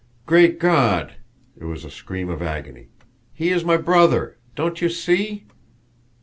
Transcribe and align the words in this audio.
"Great 0.25 0.57
God!" 0.57 1.17
It 1.59 1.65
was 1.65 1.85
a 1.85 1.91
scream 1.91 2.27
of 2.27 2.41
agony. 2.41 2.87
"He 3.35 3.51
is 3.51 3.63
my 3.63 3.77
brother! 3.77 4.39
Don't 4.55 4.81
you 4.81 4.89
see?" 4.89 5.45